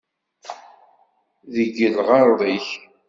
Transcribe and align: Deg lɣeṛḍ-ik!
Deg 1.53 1.75
lɣeṛḍ-ik! 1.97 2.67